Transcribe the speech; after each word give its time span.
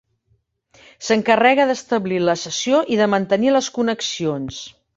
S'encarrega 1.09 1.67
d'establir 1.73 2.19
la 2.23 2.37
sessió 2.45 2.81
i 2.95 2.99
de 3.03 3.09
mantenir 3.17 3.55
les 3.57 3.69
connexions. 3.79 4.63